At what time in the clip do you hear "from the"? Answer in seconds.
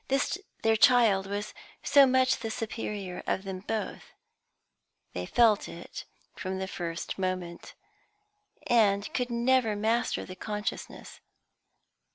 6.35-6.67